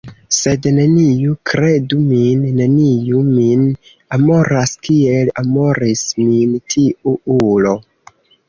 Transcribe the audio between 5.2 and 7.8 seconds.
amoris min tiu ulo.